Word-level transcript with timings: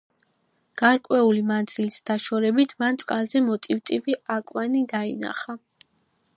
გარკვეული 0.81 1.43
მანძილის 1.49 1.99
დაშორებით, 2.11 2.73
მან 2.85 2.99
წყალზე 3.03 3.45
მოტივტივე 3.51 4.19
აკვანი 4.37 4.85
დაინახა. 4.95 5.59